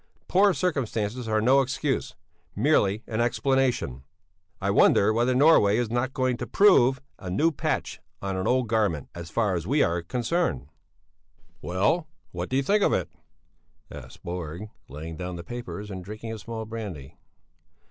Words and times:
Poor 0.27 0.51
circumstances 0.51 1.27
are 1.27 1.39
no 1.39 1.61
excuse, 1.61 2.15
merely 2.55 3.03
an 3.05 3.21
explanation. 3.21 4.01
"'I 4.59 4.71
wonder 4.71 5.13
whether 5.13 5.35
Norway 5.35 5.77
is 5.77 5.91
not 5.91 6.11
going 6.11 6.37
to 6.37 6.47
prove 6.47 6.99
a 7.19 7.29
new 7.29 7.51
patch 7.51 7.99
on 8.19 8.35
an 8.35 8.47
old 8.47 8.67
garment, 8.67 9.09
as 9.13 9.29
far 9.29 9.53
as 9.53 9.67
we 9.67 9.83
are 9.83 10.01
concerned?'" 10.01 10.69
"Well, 11.61 12.07
what 12.31 12.49
do 12.49 12.55
you 12.57 12.63
think 12.63 12.81
of 12.81 12.93
it?" 12.93 13.09
asked 13.91 14.23
Borg 14.23 14.71
laying 14.89 15.17
down 15.17 15.35
the 15.35 15.43
papers 15.43 15.91
and 15.91 16.03
drinking 16.03 16.33
a 16.33 16.39
small 16.39 16.65
brandy. 16.65 17.19